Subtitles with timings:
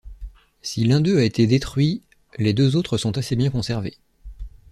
[0.63, 2.01] Si l’un d’eux a été détruit
[2.39, 3.99] les deux autres sont assez bien conservés.